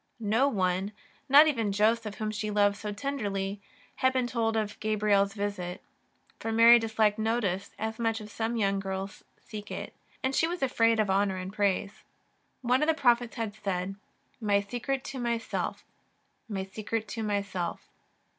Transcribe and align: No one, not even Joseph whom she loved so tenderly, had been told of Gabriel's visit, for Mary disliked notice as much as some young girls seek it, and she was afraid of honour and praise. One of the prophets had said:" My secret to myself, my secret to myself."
No 0.19 0.47
one, 0.47 0.93
not 1.29 1.45
even 1.45 1.71
Joseph 1.71 2.15
whom 2.15 2.31
she 2.31 2.49
loved 2.49 2.75
so 2.75 2.91
tenderly, 2.91 3.61
had 3.97 4.11
been 4.13 4.25
told 4.25 4.57
of 4.57 4.79
Gabriel's 4.79 5.35
visit, 5.35 5.79
for 6.39 6.51
Mary 6.51 6.79
disliked 6.79 7.19
notice 7.19 7.75
as 7.77 7.99
much 7.99 8.19
as 8.19 8.31
some 8.31 8.55
young 8.55 8.79
girls 8.79 9.23
seek 9.37 9.69
it, 9.69 9.93
and 10.23 10.33
she 10.33 10.47
was 10.47 10.63
afraid 10.63 10.99
of 10.99 11.11
honour 11.11 11.37
and 11.37 11.53
praise. 11.53 12.03
One 12.63 12.81
of 12.81 12.87
the 12.87 12.95
prophets 12.95 13.35
had 13.35 13.53
said:" 13.53 13.93
My 14.41 14.59
secret 14.59 15.03
to 15.03 15.19
myself, 15.19 15.85
my 16.49 16.63
secret 16.63 17.07
to 17.09 17.21
myself." 17.21 17.87